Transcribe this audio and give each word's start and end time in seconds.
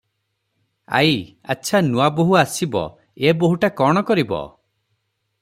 ଆଈ- 0.99 1.11
ଆଚ୍ଛା, 1.55 1.81
ନୁଆବୋହୂ 1.89 2.39
ଆସିବ, 2.41 2.83
ଏ 3.27 3.35
ବୋହୂଟା 3.45 3.71
କଣ 3.83 4.05
କରିବ? 4.11 4.43